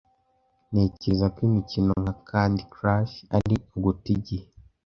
[0.71, 4.45] Ntekereza ko imikino nka Candy Crush ari uguta igihe.